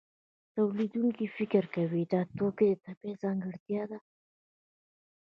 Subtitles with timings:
[0.55, 3.99] تولیدونکی فکر کوي دا د توکو طبیعي ځانګړتیا ده